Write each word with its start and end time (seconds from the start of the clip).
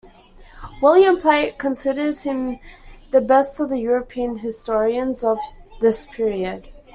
William 0.81 1.21
Plate 1.21 1.59
considers 1.59 2.23
him 2.23 2.57
the 3.11 3.21
best 3.21 3.59
of 3.59 3.69
the 3.69 3.77
European 3.77 4.39
historians 4.39 5.23
of 5.23 5.37
this 5.79 6.07
period. 6.07 6.69